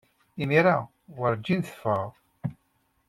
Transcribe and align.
Imir-a, 0.41 0.75
werǧin 1.17 1.61
tteffɣeɣ. 1.61 2.11